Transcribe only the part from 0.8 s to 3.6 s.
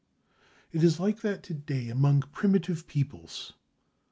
is like that to day among primitive peoples.